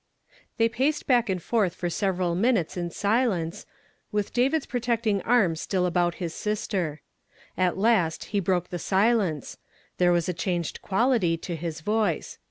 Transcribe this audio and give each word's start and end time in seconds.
'T^HE 0.59 0.65
Y 0.65 0.67
paced 0.67 1.05
back 1.05 1.29
and 1.29 1.43
forth 1.43 1.75
for 1.75 1.87
several 1.87 2.33
minutes 2.33 2.73
J 2.73 2.81
in 2.81 2.89
silence, 2.89 3.67
a 4.11 4.17
i 4.17 4.21
David's 4.33 4.65
protecting 4.65 5.21
arm 5.21 5.55
still 5.55 5.85
about 5.85 6.15
his 6.15 6.33
sister. 6.33 7.01
At 7.55 7.77
last 7.77 8.23
he 8.33 8.39
broke 8.39 8.71
tlie 8.71 8.79
silence; 8.81 9.59
there 9.99 10.11
was 10.11 10.27
a 10.27 10.33
changed 10.33 10.81
quality 10.81 11.37
to 11.37 11.55
his 11.55 11.81
voice. 11.81 12.39